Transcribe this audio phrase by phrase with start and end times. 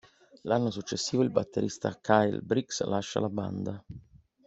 [0.45, 3.83] L'anno successivo il batterista Kyle Briggs lascia la band.